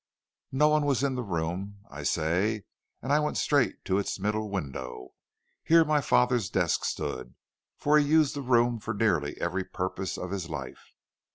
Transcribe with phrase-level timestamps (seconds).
[0.51, 2.63] "No one was in the room, I say,
[3.03, 5.09] and I went straight to its middle window.
[5.63, 7.35] Here my father's desk stood,
[7.77, 10.95] for he used the room for nearly every purpose of his life.